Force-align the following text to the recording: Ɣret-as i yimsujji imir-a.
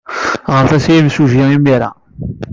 Ɣret-as 0.55 0.85
i 0.87 0.93
yimsujji 0.95 1.43
imir-a. 1.55 1.89